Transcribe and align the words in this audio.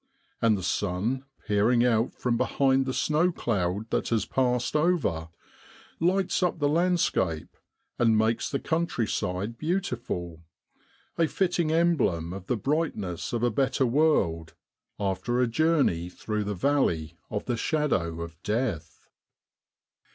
And 0.41 0.57
the 0.57 0.63
sun 0.63 1.25
peering 1.45 1.85
out 1.85 2.15
from 2.15 2.35
behind 2.35 2.87
the 2.87 2.91
snow 2.93 3.31
cloud 3.31 3.91
that 3.91 4.09
has 4.09 4.25
passed 4.25 4.75
over, 4.75 5.29
lights 5.99 6.41
up 6.41 6.57
the 6.57 6.67
landscape, 6.67 7.55
and 7.99 8.17
makes 8.17 8.49
the 8.49 8.57
countryside 8.59 9.59
beautiful 9.59 10.41
a 11.19 11.27
fitting 11.27 11.71
emblem 11.71 12.33
of 12.33 12.47
the 12.47 12.57
brightness 12.57 13.31
of 13.31 13.43
a 13.43 13.51
better 13.51 13.85
world, 13.85 14.55
after 14.99 15.39
a 15.39 15.45
journey 15.45 16.09
through 16.09 16.45
the 16.45 16.55
valley 16.55 17.15
of 17.29 17.45
the 17.45 17.55
shadow 17.55 18.21
of 18.21 18.41
death. 18.41 19.07